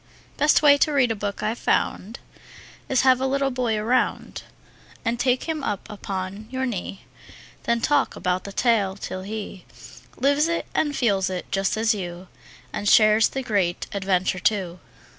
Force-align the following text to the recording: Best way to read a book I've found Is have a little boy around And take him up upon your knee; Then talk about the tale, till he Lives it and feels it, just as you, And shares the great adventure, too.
Best 0.35 0.63
way 0.63 0.79
to 0.79 0.91
read 0.91 1.11
a 1.11 1.15
book 1.15 1.43
I've 1.43 1.59
found 1.59 2.17
Is 2.89 3.01
have 3.01 3.21
a 3.21 3.27
little 3.27 3.51
boy 3.51 3.77
around 3.77 4.41
And 5.05 5.19
take 5.19 5.43
him 5.43 5.63
up 5.63 5.87
upon 5.91 6.47
your 6.49 6.65
knee; 6.65 7.05
Then 7.65 7.81
talk 7.81 8.15
about 8.15 8.43
the 8.43 8.51
tale, 8.51 8.95
till 8.95 9.21
he 9.21 9.63
Lives 10.17 10.47
it 10.47 10.65
and 10.73 10.97
feels 10.97 11.29
it, 11.29 11.51
just 11.51 11.77
as 11.77 11.93
you, 11.93 12.29
And 12.73 12.89
shares 12.89 13.27
the 13.29 13.43
great 13.43 13.85
adventure, 13.93 14.39
too. 14.39 14.79